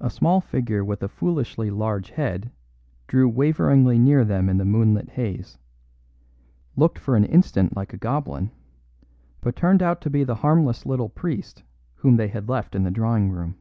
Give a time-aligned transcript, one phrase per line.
[0.00, 2.50] A small figure with a foolishly large head
[3.06, 5.58] drew waveringly near them in the moonlit haze;
[6.76, 8.50] looked for an instant like a goblin,
[9.42, 11.62] but turned out to be the harmless little priest
[11.96, 13.56] whom they had left in the drawing room.